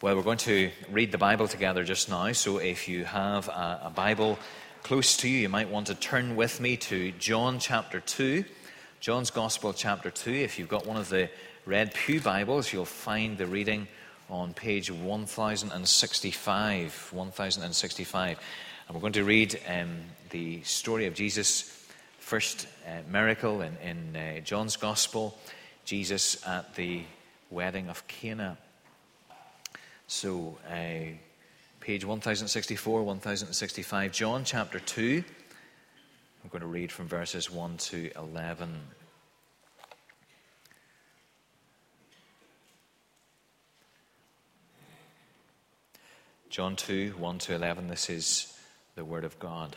[0.00, 2.30] Well, we're going to read the Bible together just now.
[2.30, 4.38] So if you have a, a, Bible
[4.84, 8.44] close to you, you might want to turn with me to John chapter 2.
[9.00, 10.30] John's Gospel chapter 2.
[10.30, 11.28] If you've got one of the
[11.66, 13.88] Red Pew Bibles, you'll find the reading
[14.30, 17.08] on page 1065.
[17.10, 18.38] 1065.
[18.86, 19.96] And we're going to read um,
[20.30, 21.84] the story of Jesus'
[22.20, 25.36] first uh, miracle in, in uh, John's Gospel,
[25.84, 27.02] Jesus at the
[27.50, 28.58] wedding of Cana.
[30.10, 31.12] So, uh,
[31.80, 35.22] page 1064, 1065, John chapter 2.
[36.42, 38.74] I'm going to read from verses 1 to 11.
[46.48, 47.88] John 2, 1 to 11.
[47.88, 48.58] This is
[48.94, 49.76] the Word of God.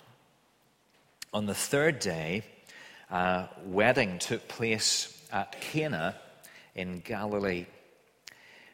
[1.34, 2.44] On the third day,
[3.10, 6.16] a wedding took place at Cana
[6.74, 7.66] in Galilee.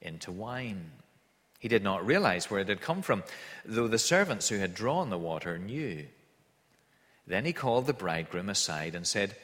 [0.00, 0.90] into wine.
[1.58, 3.22] He did not realize where it had come from,
[3.64, 6.06] though the servants who had drawn the water knew.
[7.26, 9.36] Then he called the bridegroom aside and said,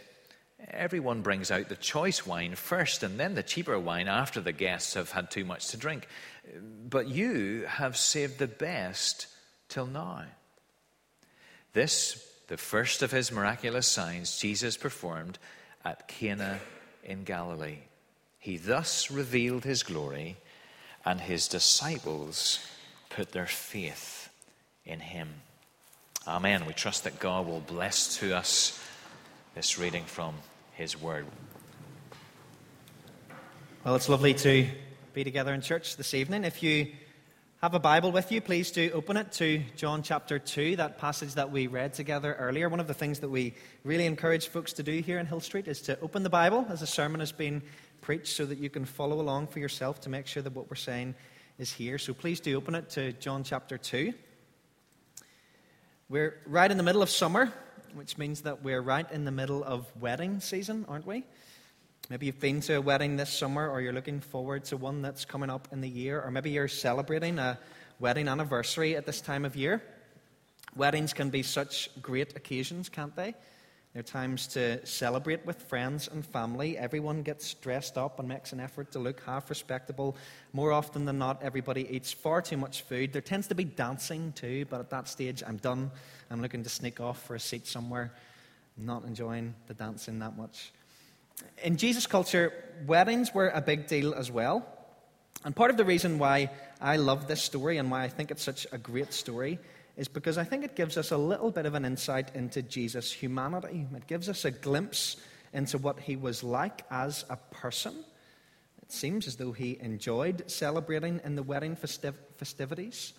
[0.71, 4.95] Everyone brings out the choice wine first, and then the cheaper wine after the guests
[4.95, 6.09] have had too much to drink.
[6.89, 9.27] But you have saved the best
[9.69, 10.25] till now.
[11.75, 15.39] This, the first of his miraculous signs, Jesus performed
[15.85, 16.59] at Cana
[17.05, 17.81] in Galilee.
[18.39, 20.39] He thus revealed his glory
[21.07, 22.59] and his disciples
[23.09, 24.29] put their faith
[24.85, 25.29] in him.
[26.27, 26.67] Amen.
[26.67, 28.79] We trust that God will bless to us
[29.55, 30.35] this reading from
[30.73, 31.25] his word.
[33.85, 34.67] Well, it's lovely to
[35.15, 36.43] be together in church this evening.
[36.45, 36.89] If you
[37.63, 41.35] have a Bible with you, please do open it to John chapter 2, that passage
[41.35, 42.69] that we read together earlier.
[42.69, 45.69] One of the things that we really encourage folks to do here in Hill Street
[45.69, 47.63] is to open the Bible as a sermon has been
[48.07, 50.77] preach so that you can follow along for yourself to make sure that what we're
[50.77, 51.13] saying
[51.59, 51.99] is here.
[51.99, 54.15] So please do open it to John chapter 2.
[56.09, 57.53] We're right in the middle of summer,
[57.95, 61.25] which means that we're right in the middle of wedding season, aren't we?
[62.09, 65.25] Maybe you've been to a wedding this summer, or you're looking forward to one that's
[65.25, 67.59] coming up in the year, or maybe you're celebrating a
[67.99, 69.83] wedding anniversary at this time of year.
[70.77, 73.35] Weddings can be such great occasions, can't they?
[73.97, 76.77] They're times to celebrate with friends and family.
[76.77, 80.19] Everyone gets dressed up and makes an effort to look half respectable.
[80.53, 83.15] More often than not, everybody eats far too much food.
[83.15, 85.91] There tends to be dancing too, but at that stage, I'm done.
[86.31, 88.13] I'm looking to sneak off for a seat somewhere,
[88.77, 90.73] not enjoying the dancing that much.
[91.65, 92.53] In Jesus' culture,
[92.87, 94.67] weddings were a big deal as well.
[95.43, 96.51] And part of the reason why
[96.83, 99.59] I love this story and why I think it's such a great story
[99.97, 103.11] is because I think it gives us a little bit of an insight into Jesus'
[103.11, 103.87] humanity.
[103.95, 105.17] It gives us a glimpse
[105.53, 108.05] into what he was like as a person.
[108.83, 113.15] It seems as though he enjoyed celebrating in the wedding festiv- festivities,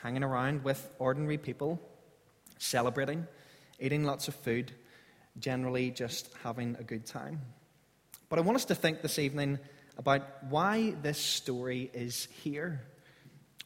[0.00, 1.80] hanging around with ordinary people,
[2.58, 3.26] celebrating,
[3.78, 4.72] eating lots of food,
[5.38, 7.40] generally just having a good time.
[8.28, 9.58] But I want us to think this evening
[9.96, 12.82] about why this story is here.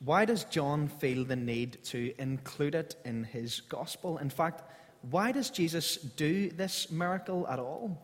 [0.04, 4.18] Why does John feel the need to include it in his gospel?
[4.18, 4.62] In fact,
[5.10, 8.02] why does Jesus do this miracle at all?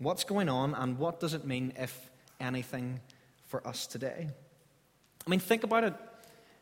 [0.00, 2.10] What's going on, and what does it mean, if
[2.40, 3.00] anything,
[3.46, 4.28] for us today?
[5.24, 5.94] I mean, think about it.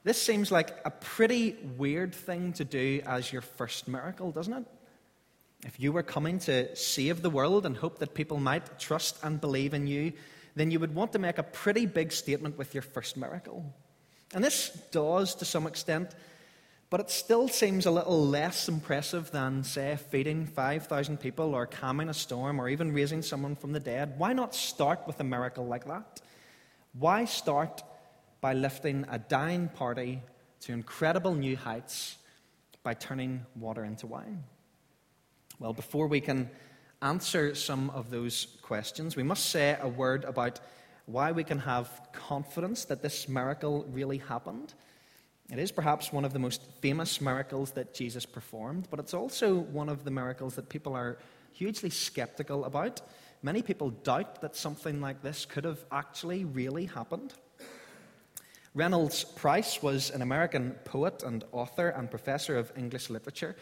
[0.05, 4.65] This seems like a pretty weird thing to do as your first miracle, doesn't it?
[5.65, 9.41] If you were coming to save the world and hope that people might trust and
[9.41, 10.13] believe in you,
[10.57, 13.65] then you would want to make a pretty big statement with your first miracle.
[14.35, 16.15] And this does to some extent,
[16.91, 22.09] but it still seems a little less impressive than, say, feeding 5,000 people or calming
[22.09, 24.19] a storm or even raising someone from the dead.
[24.19, 26.21] Why not start with a miracle like that?
[26.93, 27.83] Why start
[28.41, 30.23] by lifting a dying party
[30.61, 32.17] to incredible new heights
[32.83, 34.45] by turning water into wine?
[35.59, 36.51] Well, before we can
[37.03, 40.61] answer some of those questions, we must say a word about
[41.09, 44.75] why we can have confidence that this miracle really happened.
[45.51, 49.55] It is perhaps one of the most famous miracles that Jesus performed, but it's also
[49.55, 51.19] one of the miracles that people are
[51.53, 53.01] hugely skeptical about.
[53.43, 57.33] Many people doubt that something like this could have actually really happened.
[58.75, 63.57] Reynolds Price was an American poet and author and professor of English literature.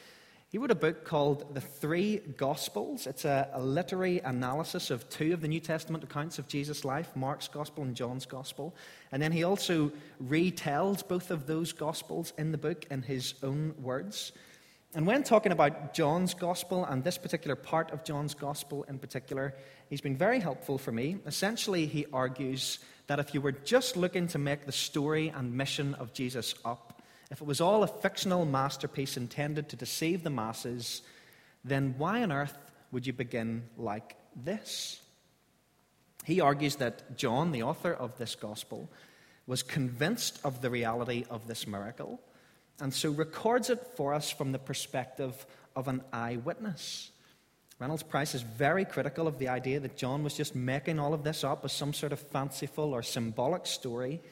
[0.48, 3.08] He wrote a book called The Three Gospels.
[3.08, 7.10] It's a, a, literary analysis of two of the New Testament accounts of Jesus' life
[7.16, 8.72] Mark's Gospel and John's Gospel.
[9.10, 9.90] And then he also
[10.22, 14.30] retells both of those Gospels in the book in his own words.
[14.94, 19.52] And when talking about John's Gospel and this particular part of John's Gospel in particular,
[19.90, 21.16] he's been very helpful for me.
[21.26, 22.78] Essentially, he argues
[23.08, 26.85] that if you were just looking to make the story and mission of Jesus up,
[27.30, 31.02] if it was all a fictional masterpiece intended to deceive the masses,
[31.64, 32.56] then why on earth
[32.92, 35.00] would you begin like this?
[36.24, 38.90] He argues that John, the author of this gospel,
[39.46, 42.20] was convinced of the reality of this miracle,
[42.80, 47.10] and so records it for us from the perspective of an eyewitness.
[47.78, 51.24] Reynolds Price is very critical of the idea that John was just making all of
[51.24, 54.22] this up as some sort of fanciful or symbolic story.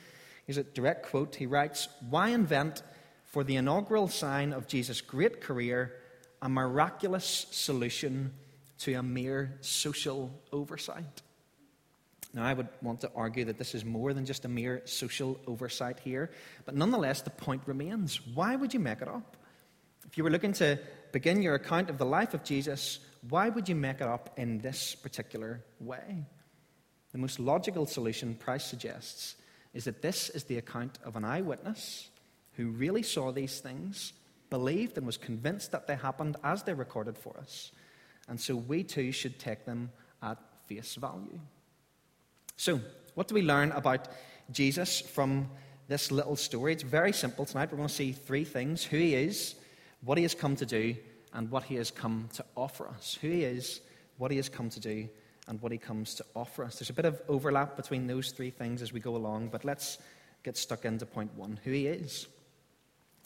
[0.47, 1.35] Here's a direct quote.
[1.35, 2.83] He writes Why invent
[3.25, 5.95] for the inaugural sign of Jesus' great career
[6.43, 8.33] a miraculous solution
[8.79, 11.23] to a mere social oversight?
[12.35, 15.39] Now, I would want to argue that this is more than just a mere social
[15.47, 16.31] oversight here,
[16.65, 18.21] but nonetheless, the point remains.
[18.35, 19.37] Why would you make it up?
[20.05, 20.79] If you were looking to
[21.13, 22.99] begin your account of the life of Jesus,
[23.29, 26.27] why would you make it up in this particular way?
[27.13, 29.37] The most logical solution, Price suggests,
[29.75, 32.09] is that this is the account of an eyewitness
[32.53, 34.13] who really saw these things,
[34.49, 37.73] believed, and was convinced that they happened as they recorded for us.
[38.29, 39.91] And so we too should take them
[40.23, 41.41] at face value.
[42.57, 42.81] So,
[43.15, 44.09] what do we learn about
[44.51, 45.51] Jesus from
[45.89, 46.73] this little story?
[46.73, 47.71] It's very simple tonight.
[47.71, 49.57] We're going to see three things who he is,
[50.03, 50.97] what he has come to do,
[51.33, 53.19] and what he has come to offer us.
[53.21, 53.81] Who he is,
[54.19, 55.09] what he has come to do,
[55.47, 56.79] and what he comes to offer us.
[56.79, 59.99] There's a bit of overlap between those three things as we go along, but let's
[60.43, 62.27] get stuck into point one who he is.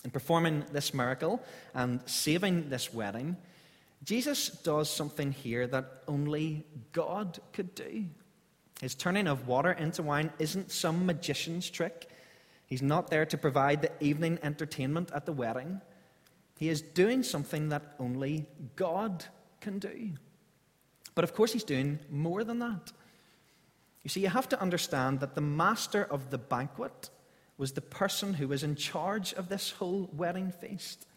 [0.04, 1.42] In performing this miracle
[1.74, 3.36] and saving this wedding,
[4.04, 8.04] Jesus does something here that only God could do.
[8.80, 12.08] His turning of water into wine isn't some magician's trick.
[12.66, 15.80] He's not there to provide the evening entertainment at the wedding.
[16.58, 19.24] He is doing something that only God
[19.60, 20.12] can do.
[21.18, 22.92] But of course, he's doing more than that.
[24.04, 27.10] You see, you have to understand that the master of the banquet
[27.56, 31.08] was the person who was in charge of this whole wedding feast.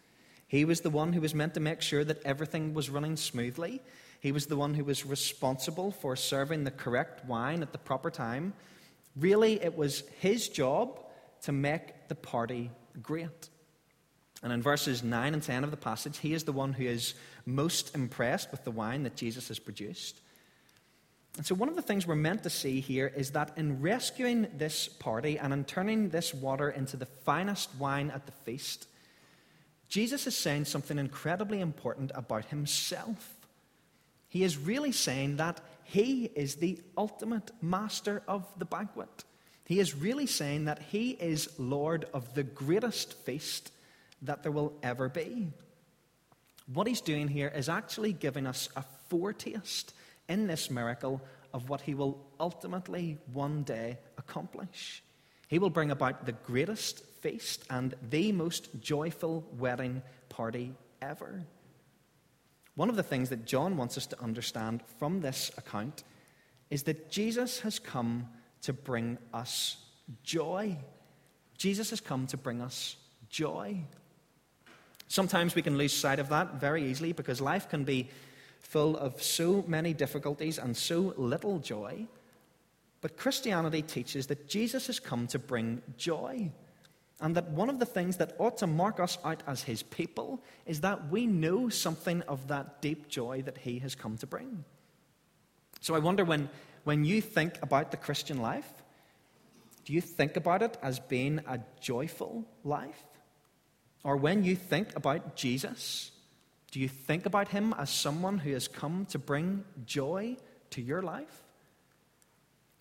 [0.48, 3.80] He was the one who was meant to make sure that everything was running smoothly.
[4.22, 8.10] He was the one who was responsible for serving the correct wine at the proper
[8.10, 8.54] time.
[9.16, 11.00] Really, it was his job
[11.44, 12.72] to make the party
[13.04, 13.50] great.
[14.44, 17.14] And in verses 9 and 10 of the passage, he is the one who is
[17.46, 20.20] most impressed with the wine that Jesus has produced.
[21.38, 24.48] And so, one of the things we're meant to see here is that in rescuing
[24.58, 28.88] this party and in turning this water into the finest wine at the feast,
[29.88, 33.36] Jesus is saying something incredibly important about himself.
[34.28, 39.24] He is really saying that he is the ultimate master of the banquet.
[39.66, 43.72] He is really saying that he is Lord of the greatest feast
[44.22, 45.52] that there will ever be.
[46.74, 49.94] What he's doing here is actually giving us a foretaste
[50.30, 51.22] in this miracle
[51.54, 55.04] of what he will ultimately one day accomplish.
[55.48, 61.44] He will bring about the greatest feast and the most joyful wedding party ever.
[62.76, 66.04] One of the things that John wants us to understand from this account
[66.70, 68.30] is that Jesus has come
[68.62, 69.78] to bring us
[70.24, 70.78] joy.
[71.58, 72.96] Jesus has come to bring us
[73.30, 73.82] joy.
[75.12, 78.08] Sometimes we can lose sight of that very easily because life can be
[78.62, 82.08] full of so many difficulties and so little joy.
[83.02, 86.50] But Christianity teaches that Jesus has come to bring joy.
[87.20, 90.42] And that one of the things that ought to mark us out as his people
[90.66, 94.64] is that we know something of that deep joy that he has come to bring.
[95.82, 96.50] So I wonder when,
[96.86, 98.72] when you think about the Christian life,
[99.84, 103.11] do you think about it as being a joyful life?
[104.04, 106.12] Or when you think about Jesus,
[106.72, 110.38] do you think about him as someone who has come to bring joy
[110.72, 111.44] to your life?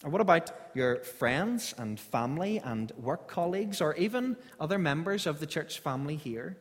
[0.03, 5.41] Or what about your friends and family and work colleagues, or even other members of
[5.41, 6.57] the church family here?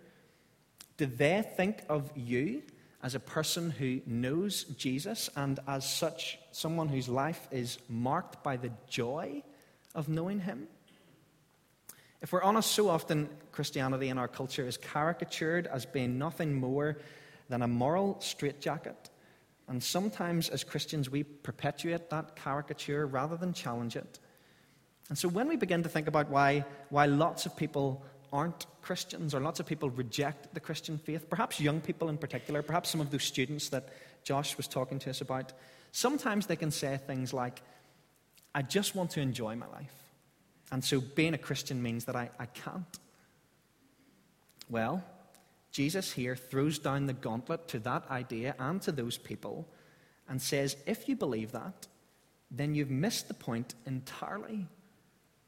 [0.97, 2.63] Do they think of you
[3.01, 8.57] as a person who knows Jesus and as such someone whose life is marked by
[8.57, 9.41] the joy
[9.95, 10.67] of knowing him?
[12.21, 16.97] If we're honest, so often Christianity in our culture is caricatured as being nothing more
[17.47, 19.09] than a moral straitjacket.
[19.67, 24.19] And sometimes, as Christians, we perpetuate that caricature rather than challenge it.
[25.07, 29.33] And so, when we begin to think about why, why lots of people aren't Christians
[29.33, 33.01] or lots of people reject the Christian faith, perhaps young people in particular, perhaps some
[33.01, 33.89] of those students that
[34.23, 35.53] Josh was talking to us about,
[35.91, 37.61] sometimes they can say things like,
[38.53, 39.98] I just want to enjoy my life.
[40.71, 42.99] And so being a Christian means that I, I can't.
[44.69, 45.03] Well,
[45.71, 49.67] Jesus here throws down the gauntlet to that idea and to those people
[50.27, 51.87] and says, if you believe that,
[52.51, 54.67] then you've missed the point entirely.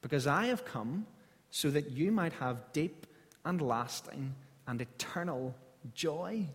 [0.01, 1.05] Because I have come
[1.51, 3.05] so that you might have deep
[3.45, 4.33] and lasting
[4.67, 5.55] and eternal
[5.93, 6.45] joy.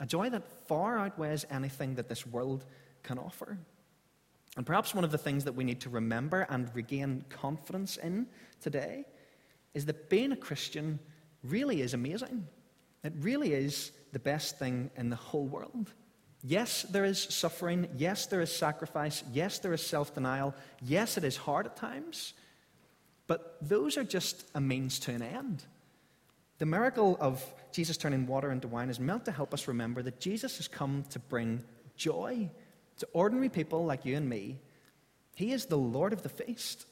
[0.00, 2.64] A joy that far outweighs anything that this world
[3.02, 3.58] can offer.
[4.60, 8.26] And perhaps one of the things that we need to remember and regain confidence in
[8.60, 9.06] today
[9.72, 10.98] is that being a Christian
[11.42, 12.46] really is amazing.
[13.02, 15.94] It really is the best thing in the whole world.
[16.44, 17.88] Yes, there is suffering.
[17.96, 19.24] Yes, there is sacrifice.
[19.32, 20.54] Yes, there is self denial.
[20.82, 22.34] Yes, it is hard at times.
[23.28, 25.64] But those are just a means to an end.
[26.58, 30.20] The miracle of Jesus turning water into wine is meant to help us remember that
[30.20, 31.64] Jesus has come to bring
[31.96, 32.50] joy
[33.00, 34.58] to ordinary people like you and me.
[35.34, 36.86] He is the Lord of the feast.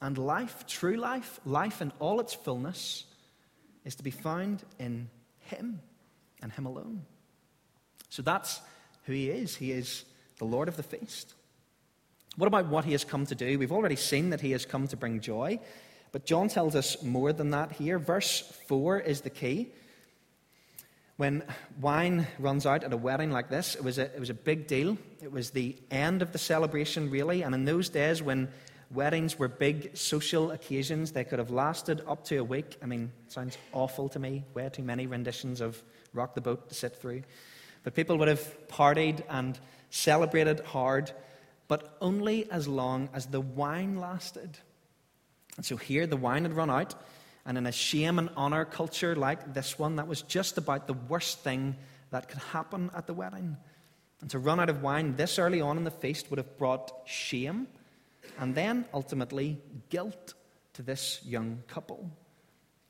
[0.00, 3.04] And life, true life, life in all its fullness,
[3.84, 5.08] is to be found in
[5.38, 5.80] Him
[6.42, 7.02] and Him alone.
[8.10, 8.60] So that's
[9.04, 9.56] who He is.
[9.56, 10.04] He is
[10.38, 11.34] the Lord of the feast.
[12.36, 13.58] What about what He has come to do?
[13.58, 15.60] We've already seen that He has come to bring joy.
[16.10, 17.98] But John tells us more than that here.
[17.98, 19.72] Verse 4 is the key.
[21.16, 21.44] When
[21.80, 24.66] wine runs out at a wedding like this, it was, a, it was a big
[24.66, 24.98] deal.
[25.22, 27.42] It was the end of the celebration, really.
[27.42, 28.48] And in those days, when
[28.90, 32.78] weddings were big social occasions, they could have lasted up to a week.
[32.82, 34.44] I mean, it sounds awful to me.
[34.54, 35.80] Way too many renditions of
[36.12, 37.22] Rock the Boat to sit through.
[37.84, 39.56] But people would have partied and
[39.90, 41.12] celebrated hard,
[41.68, 44.58] but only as long as the wine lasted.
[45.56, 46.94] And so here, the wine had run out.
[47.46, 50.94] And in a shame and honor culture like this one, that was just about the
[50.94, 51.76] worst thing
[52.10, 53.56] that could happen at the wedding.
[54.20, 56.92] And to run out of wine this early on in the feast would have brought
[57.04, 57.66] shame
[58.38, 59.58] and then ultimately
[59.90, 60.34] guilt
[60.74, 62.10] to this young couple.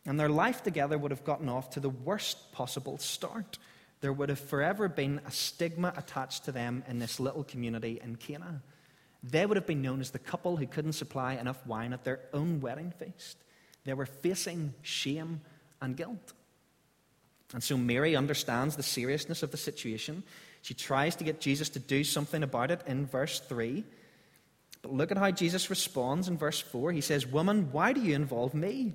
[0.07, 3.59] And their life together would have gotten off to the worst possible start.
[4.01, 8.17] There would have forever been a stigma attached to them in this little community in
[8.17, 8.63] Cana.
[9.23, 12.21] They would have been known as the couple who couldn't supply enough wine at their
[12.35, 13.39] own wedding feast.
[13.85, 15.41] They were facing shame
[15.81, 16.33] and guilt.
[17.53, 20.23] And so Mary understands the seriousness of the situation.
[20.62, 23.85] She tries to get Jesus to do something about it in verse 3.
[24.83, 26.93] But look at how Jesus responds in verse 4.
[26.93, 28.95] He says, Woman, why do you involve me?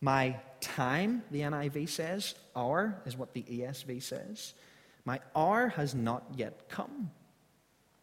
[0.00, 4.54] My time, the NIV says, hour is what the ESV says.
[5.04, 7.10] My hour has not yet come.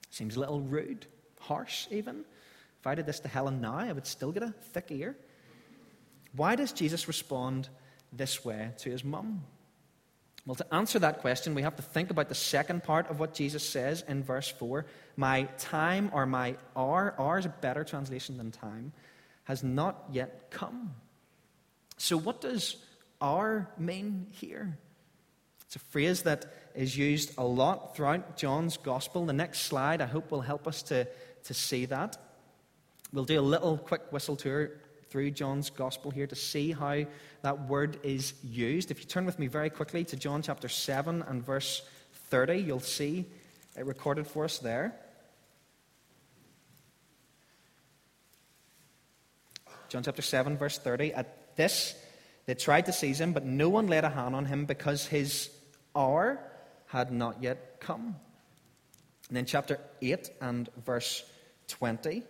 [0.10, 1.06] Seems a little rude,
[1.40, 2.26] harsh even.
[2.80, 5.16] If I did this to Helen now, I would still get a thick ear.
[6.36, 7.70] Why does Jesus respond
[8.12, 9.44] this way to his mum?
[10.46, 13.34] Well, to answer that question, we have to think about the second part of what
[13.34, 14.86] Jesus says in verse 4.
[15.18, 18.94] My time or my hour, hour is a better translation than time,
[19.46, 20.94] has not yet come.
[21.98, 22.76] So, what does
[23.20, 24.78] hour mean here?
[25.66, 29.26] It's a phrase that is used a lot throughout John's gospel.
[29.26, 31.08] The next slide, I hope, will help us to,
[31.46, 32.18] to see that.
[33.12, 34.72] We'll do a little quick whistle tour
[35.16, 37.06] through John's gospel here to see how
[37.42, 38.92] that word is used.
[38.92, 41.84] If you turn with me very quickly to John chapter 7 and verse
[42.32, 43.26] 30, you'll see
[43.78, 44.94] it recorded for us there.
[49.88, 51.14] John chapter 7, verse 30.
[51.14, 51.96] At this,
[52.46, 55.50] they tried to seize him, but no one laid a hand on him because his
[55.96, 56.42] hour
[56.88, 58.18] had not yet come.
[59.30, 61.24] And then, chapter 8 and verse
[61.70, 62.24] 20.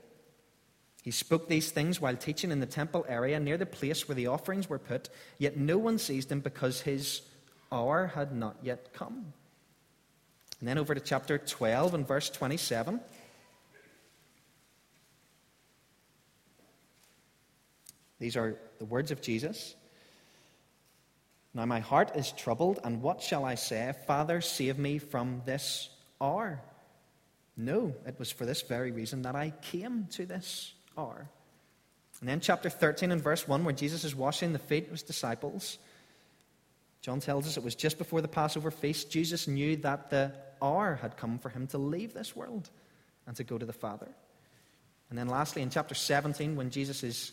[1.06, 4.26] He spoke these things while teaching in the temple area near the place where the
[4.26, 5.08] offerings were put,
[5.38, 7.22] yet no one seized him because his
[7.72, 9.32] hour had not yet come.
[10.60, 13.00] And then over to chapter 12 and verse 27.
[18.20, 19.76] These are the words of Jesus.
[21.54, 23.94] Now my heart is troubled, and what shall I say?
[24.08, 25.88] Father, save me from this
[26.20, 26.64] hour.
[27.56, 31.30] No, it was for this very reason that I came to this are.
[32.22, 35.04] And then, chapter 13 and verse 1, where Jesus is washing the feet of his
[35.04, 35.78] disciples,
[37.02, 39.12] John tells us it was just before the Passover feast.
[39.12, 42.70] Jesus knew that the hour had come for him to leave this world
[43.28, 44.08] and to go to the Father.
[45.10, 47.32] And then, lastly, in chapter 17, when Jesus is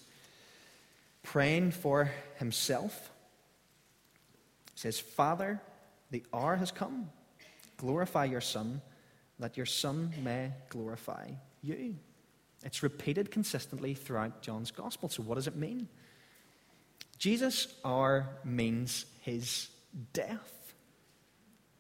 [1.22, 3.10] praying for himself,
[4.74, 5.60] he says, Father,
[6.10, 7.08] the hour has come.
[7.76, 8.82] Glorify your Son,
[9.38, 11.30] that your Son may glorify
[11.62, 11.96] you.
[12.64, 15.08] It's repeated consistently throughout John's Gospel.
[15.08, 15.88] So, what does it mean?
[17.18, 19.68] Jesus' hour means his
[20.12, 20.74] death.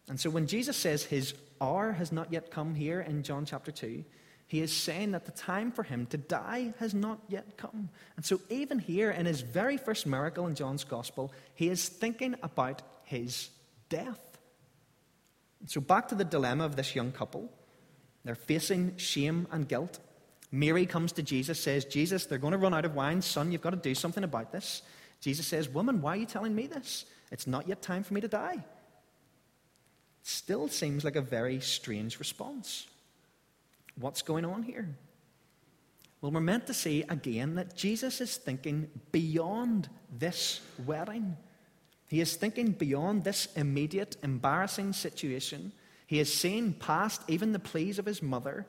[0.08, 3.70] And so, when Jesus says his hour has not yet come here in John chapter
[3.70, 4.04] 2,
[4.48, 7.88] he is saying that the time for him to die has not yet come.
[8.16, 12.34] And so, even here in his very first miracle in John's Gospel, he is thinking
[12.42, 13.50] about his
[13.88, 14.20] death.
[15.66, 17.50] So, back to the dilemma of this young couple.
[18.24, 19.98] They're facing shame and guilt.
[20.52, 23.22] Mary comes to Jesus, says, Jesus, they're going to run out of wine.
[23.22, 24.82] Son, you've got to do something about this.
[25.20, 27.06] Jesus says, Woman, why are you telling me this?
[27.30, 28.62] It's not yet time for me to die.
[30.22, 32.86] Still seems like a very strange response.
[33.98, 34.88] What's going on here?
[36.20, 41.36] Well, we're meant to see again that Jesus is thinking beyond this wedding.
[42.08, 45.72] He is thinking beyond this immediate, embarrassing situation.
[46.06, 48.66] He is seeing past even the pleas of his mother.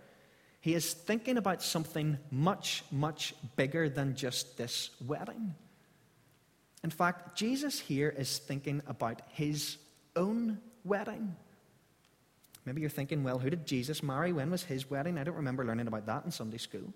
[0.63, 5.55] He is thinking about something much, much bigger than just this wedding.
[6.85, 9.75] In fact, Jesus here is thinking about his
[10.15, 11.35] own wedding.
[12.65, 14.31] Maybe you're thinking, well, who did Jesus marry?
[14.31, 15.17] When was his wedding?
[15.17, 16.93] I don't remember learning about that in Sunday school.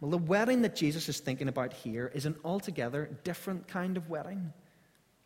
[0.00, 4.10] Well, the wedding that Jesus is thinking about here is an altogether different kind of
[4.10, 4.52] wedding.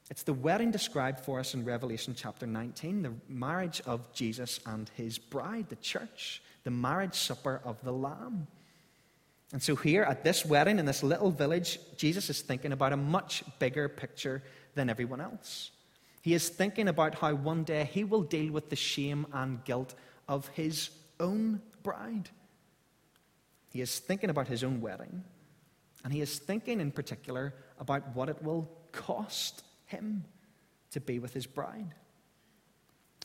[0.08, 4.88] It's the wedding described for us in Revelation chapter 19, the marriage of Jesus and
[4.94, 8.46] his bride, the church, the marriage supper of the Lamb.
[9.52, 12.96] And so, here at this wedding in this little village, Jesus is thinking about a
[12.96, 14.42] much bigger picture
[14.74, 15.70] than everyone else.
[16.22, 19.94] He is thinking about how one day he will deal with the shame and guilt
[20.28, 22.30] of his own bride.
[23.72, 25.22] He is thinking about his own wedding,
[26.04, 30.24] and he is thinking in particular about what it will cost him
[30.90, 31.94] to be with his bride.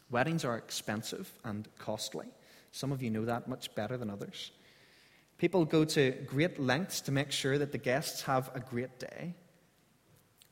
[0.10, 2.28] Weddings are expensive and costly.
[2.72, 4.52] Some of you know that much better than others.
[5.38, 9.34] People go to great lengths to make sure that the guests have a great day.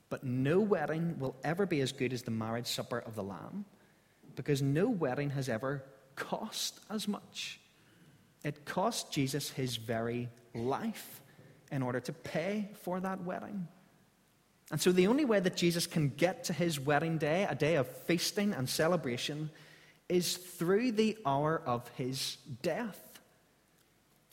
[0.10, 3.66] But no wedding will ever be as good as the marriage supper of the Lamb
[4.36, 5.84] because no wedding has ever
[6.16, 7.60] cost as much.
[8.44, 11.22] It cost Jesus his very life
[11.72, 13.68] in order to pay for that wedding.
[14.72, 17.76] And so, the only way that Jesus can get to his wedding day, a day
[17.76, 19.50] of feasting and celebration,
[20.08, 23.20] is through the hour of his death.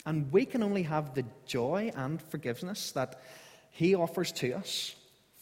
[0.04, 3.20] And we can only have the joy and forgiveness that
[3.70, 4.94] he offers to us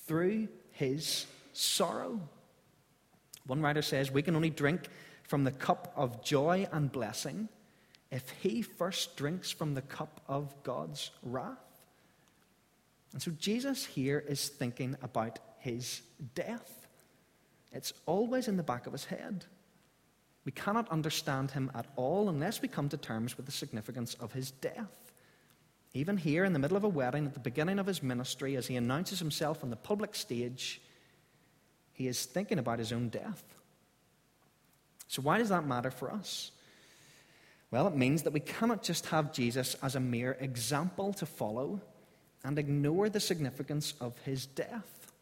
[0.06, 2.20] through his sorrow.
[3.46, 4.88] One writer says we can only drink
[5.24, 7.48] from the cup of joy and blessing
[8.10, 11.73] if he first drinks from the cup of God's wrath.
[13.14, 16.02] And so Jesus here is thinking about his
[16.34, 16.88] death.
[17.72, 19.44] It's always in the back of his head.
[20.44, 24.32] We cannot understand him at all unless we come to terms with the significance of
[24.32, 25.12] his death.
[25.94, 28.66] Even here, in the middle of a wedding, at the beginning of his ministry, as
[28.66, 30.82] he announces himself on the public stage,
[31.92, 33.44] he is thinking about his own death.
[35.06, 36.50] So, why does that matter for us?
[37.70, 41.80] Well, it means that we cannot just have Jesus as a mere example to follow
[42.44, 45.12] and ignore the significance of his death.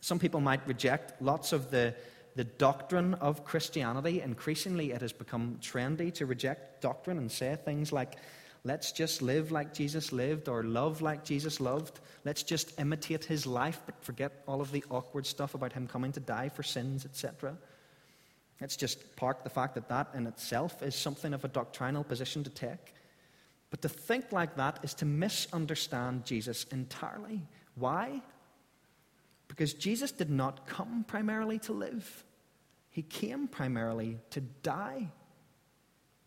[0.00, 1.94] Some people might reject lots of the,
[2.36, 4.20] the doctrine of Christianity.
[4.20, 8.14] Increasingly, it has become trendy to reject doctrine and say things like,
[8.62, 11.98] let's just live like Jesus lived or love like Jesus loved.
[12.24, 16.12] Let's just imitate his life, but forget all of the awkward stuff about him coming
[16.12, 17.56] to die for sins, etc.
[18.60, 22.44] Let's just park the fact that that in itself is something of a doctrinal position
[22.44, 22.94] to take.
[23.76, 27.42] But to think like that is to misunderstand Jesus entirely.
[27.74, 28.22] Why?
[29.48, 32.24] Because Jesus did not come primarily to live,
[32.88, 35.08] he came primarily to die.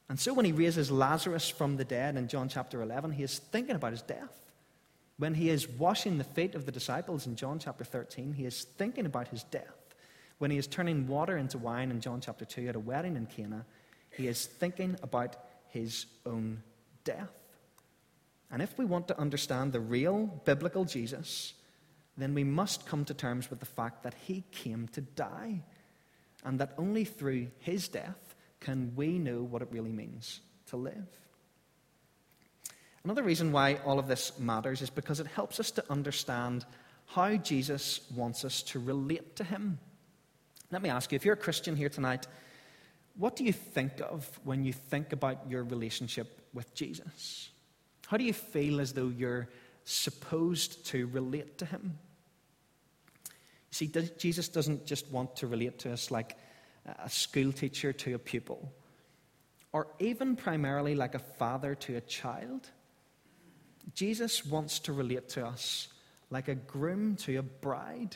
[0.09, 3.39] And so when he raises Lazarus from the dead in John chapter 11, he is
[3.39, 4.39] thinking about his death.
[5.17, 8.63] When he is washing the feet of the disciples in John chapter 13, he is
[8.77, 9.95] thinking about his death.
[10.37, 13.25] When he is turning water into wine in John chapter 2 at a wedding in
[13.25, 13.65] Cana,
[14.15, 15.35] he is thinking about
[15.69, 16.61] his own
[17.03, 17.38] death.
[18.51, 21.53] And if we want to understand the real biblical Jesus,
[22.17, 25.61] then we must come to terms with the fact that he came to die,
[26.43, 31.07] and that only through his death can we know what it really means to live.
[33.03, 36.65] Another reason why all of this matters is because it helps us to understand
[37.05, 39.79] how Jesus wants us to relate to him.
[40.71, 42.27] Let me ask you if you're a Christian here tonight,
[43.15, 47.49] what do you think of when you think about your relationship with Jesus?
[48.09, 49.49] How do you feel as though you're
[49.83, 51.99] supposed to relate to him?
[53.69, 56.35] See, Jesus doesn't just want to relate to us like
[56.87, 58.73] a school teacher to a pupil,
[59.73, 62.71] or even primarily like a father to a child.
[63.93, 65.89] Jesus wants to relate to us
[66.31, 68.15] like a groom to a bride,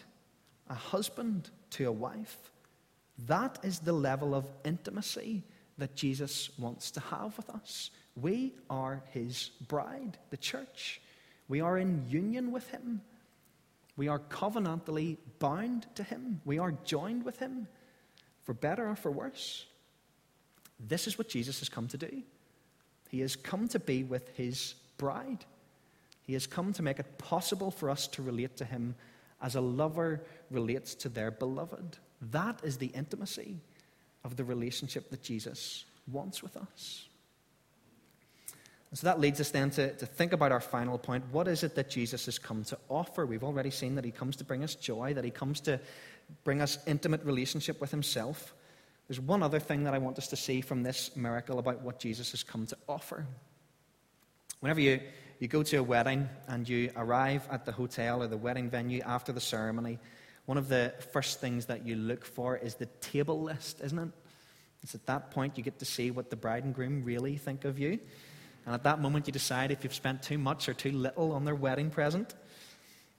[0.72, 2.52] a husband to a wife.
[3.28, 5.44] That is the level of intimacy
[5.78, 7.92] that Jesus wants to have with us.
[8.16, 11.02] We are his bride, the church.
[11.48, 13.02] We are in union with him.
[13.98, 16.42] We are covenantally bound to him.
[16.46, 17.68] We are joined with him,
[18.44, 19.66] for better or for worse.
[20.80, 22.24] This is what Jesus has come to do.
[23.10, 25.46] He has come to be with his bride.
[26.24, 28.96] He has come to make it possible for us to relate to him
[29.42, 31.98] as a lover relates to their beloved.
[32.32, 33.58] That is the intimacy
[34.24, 37.08] of the relationship that Jesus wants with us.
[38.94, 41.24] And so that leads us then to, to think about our final point.
[41.32, 43.26] What is it that Jesus has come to offer?
[43.26, 45.80] We've already seen that he comes to bring us joy, that he comes to
[46.44, 48.54] bring us intimate relationship with himself.
[49.08, 51.98] There's one other thing that I want us to see from this miracle about what
[51.98, 53.26] Jesus has come to offer.
[54.60, 55.00] Whenever you,
[55.40, 59.02] you go to a wedding and you arrive at the hotel or the wedding venue
[59.08, 59.98] after the ceremony,
[60.46, 64.10] one of the first things that you look for is the table list, isn't it?
[64.84, 67.66] It's at that point you get to see what the bride and groom really think
[67.66, 67.98] of you.
[68.66, 71.46] And at that moment, you decide if you've spent too much or too little on
[71.46, 72.34] their wedding present.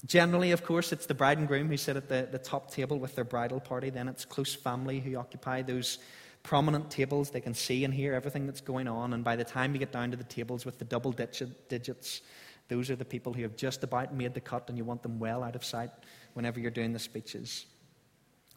[0.06, 2.98] Generally, of course, it's the bride and groom who sit at the, the top table
[2.98, 3.90] with their bridal party.
[3.90, 5.98] Then it's close family who occupy those
[6.42, 7.30] prominent tables.
[7.30, 9.14] They can see and hear everything that's going on.
[9.14, 12.20] And by the time you get down to the tables with the double digits,
[12.68, 15.18] those are the people who have just about made the cut and you want them
[15.18, 15.90] well out of sight
[16.34, 17.66] whenever you're doing the speeches.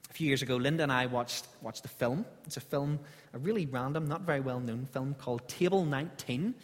[0.09, 2.25] A few years ago, Linda and I watched, watched a film.
[2.45, 2.99] It's a film,
[3.33, 6.55] a really random, not very well known film called Table 19.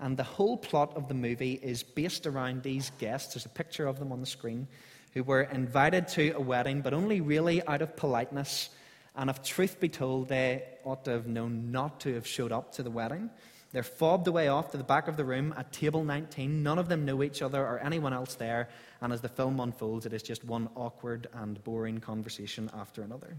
[0.00, 3.34] And the whole plot of the movie is based around these guests.
[3.34, 4.68] There's a picture of them on the screen
[5.14, 8.68] who were invited to a wedding, but only really out of politeness.
[9.16, 12.72] And if truth be told, they ought to have known not to have showed up
[12.72, 13.30] to the wedding.
[13.72, 16.62] They're fobbed away off to the back of the room at table 19.
[16.62, 18.68] None of them know each other or anyone else there.
[19.00, 23.36] And as the film unfolds, it is just one awkward and boring conversation after another.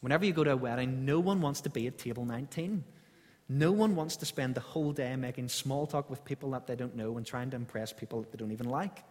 [0.00, 2.84] Whenever you go to a wedding, no one wants to be at table 19.
[3.50, 6.76] No one wants to spend the whole day making small talk with people that they
[6.76, 9.02] don't know and trying to impress people that they don't even like.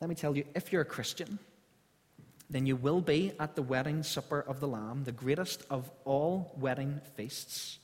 [0.00, 1.38] Let me tell you, if you're a Christian,
[2.48, 6.54] then you will be at the wedding supper of the Lamb, the greatest of all
[6.58, 7.78] wedding feasts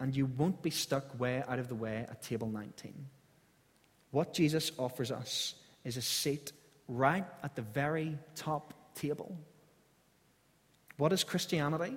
[0.00, 2.94] and you won't be stuck way out of the way at table 19.
[4.10, 6.52] What Jesus offers us is a seat
[6.88, 9.36] right at the very top table.
[10.96, 11.96] What is Christianity?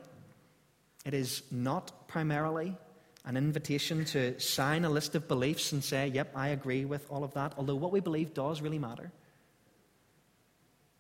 [1.06, 2.76] It is not primarily
[3.26, 7.24] an invitation to sign a list of beliefs and say, Yep, I agree with all
[7.24, 9.12] of that, although what we believe does really matter.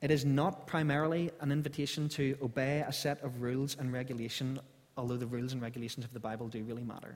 [0.01, 4.59] It is not primarily an invitation to obey a set of rules and regulation
[4.97, 7.15] although the rules and regulations of the Bible do really matter.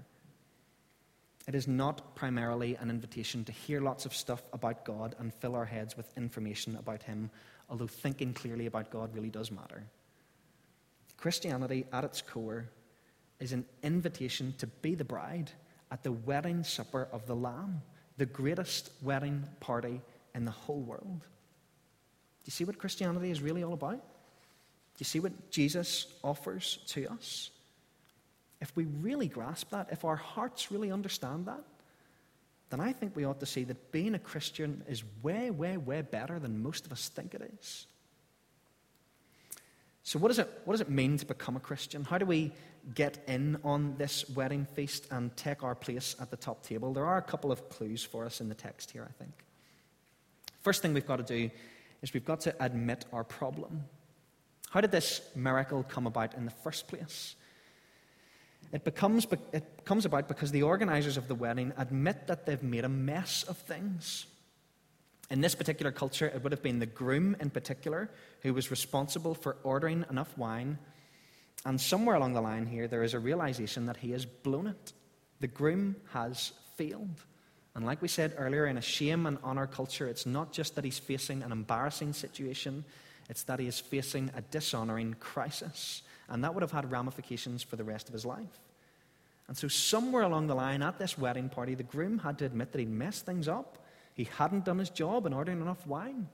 [1.48, 5.56] It is not primarily an invitation to hear lots of stuff about God and fill
[5.56, 7.30] our heads with information about Him,
[7.70, 9.84] although thinking clearly about God really does matter.
[11.16, 12.70] Christianity, at its core,
[13.40, 15.52] is an invitation to be the bride
[15.92, 17.82] at the wedding supper of the Lamb,
[18.18, 20.02] the greatest wedding party
[20.36, 21.20] in the whole world.
[21.22, 23.96] Do you see what Christianity is really all about?
[23.96, 27.52] Do you see what Jesus offers to us?
[28.62, 31.64] if we really grasp that, if our hearts really understand that,
[32.70, 36.02] then I think we ought to see that being a Christian is way, way, way
[36.02, 37.88] better than most of us think it is.
[40.08, 42.06] So, what does it, what does it mean to become a Christian?
[42.06, 42.54] How do we
[42.96, 46.94] get in on this wedding feast and take our place at the top table?
[46.94, 49.34] There are a couple of clues for us in the text here, I think.
[50.62, 51.52] First thing we've got to do
[52.02, 53.84] is we've got to admit our problem.
[54.70, 57.36] How did this miracle come about in the first place?
[58.72, 62.86] It, becomes, it comes about because the organizers of the wedding admit that they've made
[62.86, 64.26] a mess of things.
[65.30, 68.10] In this particular culture, it would have been the groom in particular
[68.42, 70.78] who was responsible for ordering enough wine.
[71.66, 74.94] And somewhere along the line here, there is a realization that he has blown it.
[75.40, 77.24] The groom has failed.
[77.76, 80.86] And like we said earlier, in a shame and honor culture, it's not just that
[80.86, 82.86] he's facing an embarrassing situation,
[83.30, 86.02] it's that he is facing a dishonoring crisis.
[86.30, 88.60] And that would have had ramifications for the rest of his life.
[89.48, 92.72] And so, somewhere along the line at this wedding party, the groom had to admit
[92.72, 93.78] that he'd messed things up.
[94.18, 96.28] He hadn't done his job in ordering enough wine.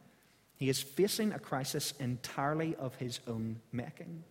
[0.56, 4.24] He is facing a crisis entirely of his own making.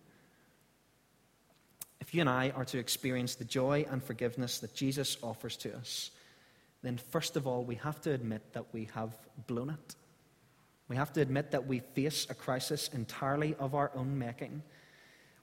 [2.01, 5.75] If you and I are to experience the joy and forgiveness that Jesus offers to
[5.77, 6.09] us,
[6.81, 9.95] then first of all, we have to admit that we have blown it.
[10.87, 14.63] We have to admit that we face a crisis entirely of our own making.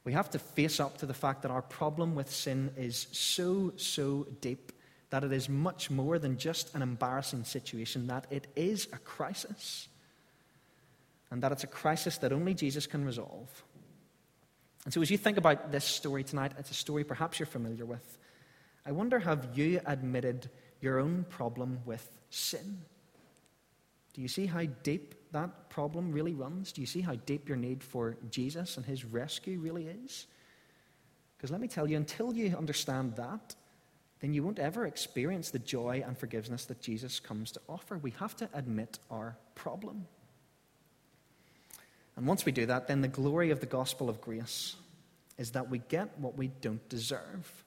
[0.03, 3.73] We have to face up to the fact that our problem with sin is so,
[3.77, 4.73] so deep
[5.11, 9.89] that it is much more than just an embarrassing situation, that it is a crisis.
[11.31, 13.49] And that it's a crisis that only Jesus can resolve.
[14.85, 17.85] And so, as you think about this story tonight, it's a story perhaps you're familiar
[17.85, 18.19] with.
[18.87, 20.49] I wonder have you admitted
[20.81, 22.81] your own problem with sin?
[24.15, 26.73] Do you see how deep that problem really runs?
[26.73, 30.27] Do you see how deep your need for Jesus and his rescue really is?
[31.37, 33.55] Because let me tell you, until you understand that,
[34.21, 37.97] then you won't ever experience the joy and forgiveness that Jesus comes to offer.
[37.97, 40.07] We have to admit our problem.
[42.17, 44.77] And once we do that, then the glory of the gospel of grace
[45.39, 47.65] is that we get what we don't deserve.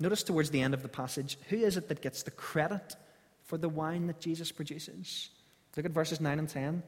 [0.00, 2.96] Notice towards the end of the passage, who is it that gets the credit
[3.44, 5.30] for the wine that Jesus produces?
[5.76, 6.82] Look at verses 9 and 10.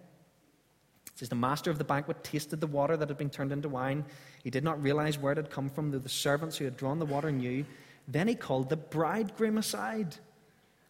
[1.07, 3.69] It says, The master of the banquet tasted the water that had been turned into
[3.69, 4.05] wine.
[4.43, 6.99] He did not realize where it had come from, though the servants who had drawn
[6.99, 7.65] the water knew.
[8.11, 10.17] Then he called the bridegroom aside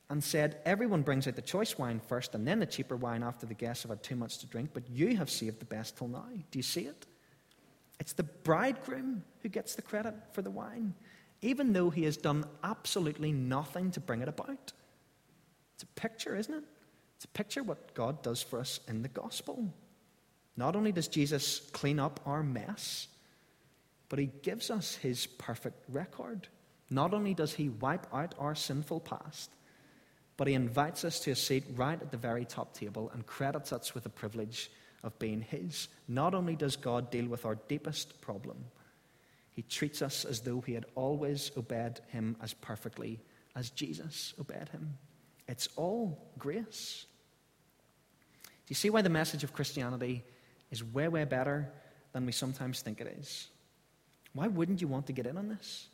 [0.08, 3.44] and said, Everyone brings out the choice wine first, and then the cheaper wine after
[3.44, 6.08] the guests have had too much to drink, but you have saved the best till
[6.08, 6.24] now.
[6.50, 7.06] Do you see it?
[8.00, 10.94] It's the bridegroom who gets the credit for the wine,
[11.42, 14.72] even though he has done absolutely nothing to bring it about.
[15.74, 16.64] It's a picture, isn't it?
[17.16, 19.70] It's a picture what God does for us in the gospel.
[20.56, 23.08] Not only does Jesus clean up our mess,
[24.08, 26.48] but he gives us his perfect record.
[26.90, 29.50] Not only does he wipe out our sinful past,
[30.36, 33.72] but he invites us to a seat right at the very top table and credits
[33.72, 34.70] us with the privilege
[35.02, 35.88] of being his.
[36.08, 38.64] Not only does God deal with our deepest problem,
[39.52, 43.20] he treats us as though he had always obeyed him as perfectly
[43.54, 44.96] as Jesus obeyed him.
[45.46, 47.04] It's all grace
[48.46, 50.24] Do you see why the message of Christianity
[50.70, 51.70] is way, way better
[52.12, 53.48] than we sometimes think it is?
[54.32, 55.89] Why wouldn't you want to get in on this?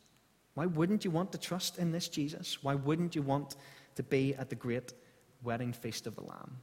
[0.57, 2.63] Why wouldn't you want to trust in this Jesus?
[2.63, 3.55] Why wouldn't you want
[3.93, 4.91] to be at the great
[5.43, 6.57] wedding feast of the Lamb?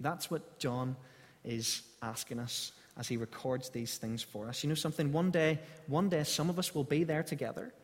[0.00, 0.96] That's what John
[1.44, 4.64] is asking us as he records these things for us.
[4.64, 5.12] You know something?
[5.12, 7.74] One day, one day, some of us will be there together.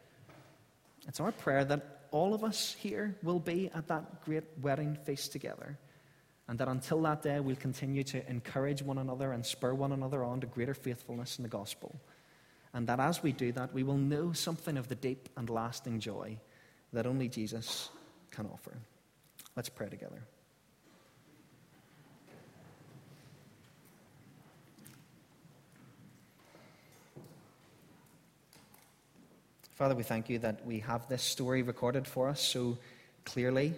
[1.06, 5.32] It's our prayer that all of us here will be at that great wedding feast
[5.32, 5.76] together.
[6.48, 10.24] And that until that day, we'll continue to encourage one another and spur one another
[10.24, 12.00] on to greater faithfulness in the gospel.
[12.76, 15.98] And that as we do that, we will know something of the deep and lasting
[15.98, 16.36] joy
[16.92, 17.88] that only Jesus
[18.30, 18.74] can offer.
[19.56, 20.22] Let's pray together.
[29.76, 32.76] Father, we thank you that we have this story recorded for us so
[33.24, 33.72] clearly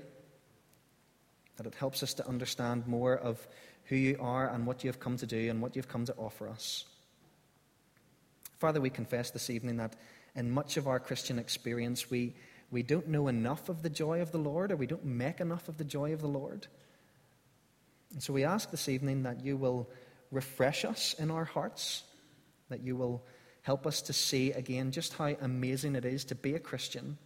[1.56, 3.46] that it helps us to understand more of
[3.84, 6.14] who you are and what you have come to do and what you've come to
[6.16, 6.84] offer us.
[8.58, 9.96] Father, we confess this evening that
[10.34, 12.34] in much of our Christian experience, we,
[12.70, 15.68] we don't know enough of the joy of the Lord or we don't make enough
[15.68, 16.66] of the joy of the Lord.
[18.12, 19.88] And so we ask this evening that you will
[20.30, 22.02] refresh us in our hearts,
[22.68, 23.24] that you will
[23.62, 27.18] help us to see again just how amazing it is to be a Christian,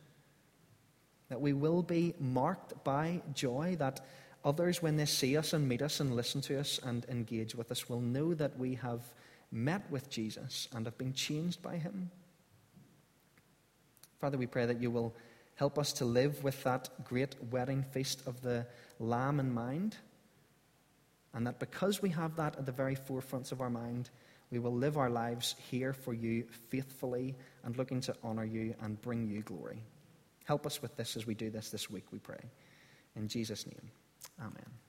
[1.28, 4.00] that we will be marked by joy, that
[4.44, 7.70] Others, when they see us and meet us and listen to us and engage with
[7.70, 9.02] us, will know that we have
[9.52, 12.10] met with Jesus and have been changed by him.
[14.18, 15.14] Father, we pray that you will
[15.56, 18.66] help us to live with that great wedding feast of the
[18.98, 19.96] Lamb in mind.
[21.34, 24.10] And that because we have that at the very forefronts of our mind,
[24.50, 27.34] we will live our lives here for you faithfully
[27.64, 29.82] and looking to honor you and bring you glory.
[30.44, 32.40] Help us with this as we do this this week, we pray.
[33.16, 33.90] In Jesus' name.
[34.40, 34.81] Amen.